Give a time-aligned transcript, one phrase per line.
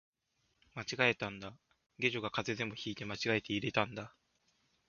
[0.73, 1.55] 間違えたんだ、
[1.99, 4.15] 下女が風邪でも引いて間違えて入れたんだ